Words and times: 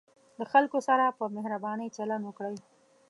له 0.39 0.45
خلکو 0.51 0.77
سره 0.87 1.15
په 1.17 1.23
مهربانۍ 1.35 1.87
چلند 1.97 2.23
وکړئ. 2.25 2.55